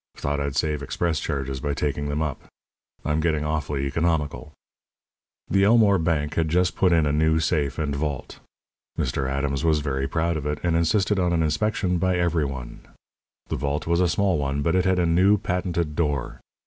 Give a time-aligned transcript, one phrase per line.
[0.17, 2.41] Thought I'd save express charges by taking them up.
[3.05, 4.51] I'm getting awfully economical."
[5.47, 8.39] The Elmore Bank had just put in a new safe and vault.
[8.97, 9.29] Mr.
[9.29, 12.79] Adams was very proud of it, and insisted on an inspection by every one.
[13.49, 16.39] The vault was a small one, but it had a new, patented door.